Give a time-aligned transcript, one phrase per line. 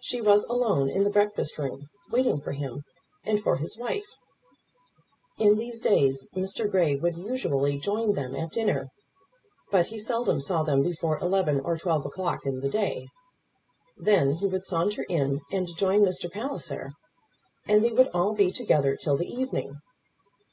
[0.00, 2.82] She was alone in the breakfast room, waiting for him
[3.24, 4.16] and for his wife.
[5.38, 6.68] In these days, Mr.
[6.68, 8.88] Grey would usually join them at dinner;
[9.70, 13.06] but he seldom saw them before eleven or twelve o'clock in the day.
[13.96, 16.28] Then he would saunter in and join Mr.
[16.28, 16.90] Palliser,
[17.68, 19.78] and they would all be together till the evening.